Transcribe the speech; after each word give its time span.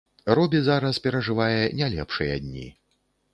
Робі 0.37 0.61
зараз 0.67 0.99
перажывае 1.07 1.59
не 1.83 1.91
лепшыя 1.97 2.41
дні. 2.47 2.67